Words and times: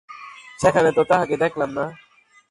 সেখানে 0.61 0.89
তো 0.97 1.01
তাঁহাকে 1.03 1.35
দেখিলাম 1.37 1.71
না। 1.77 1.85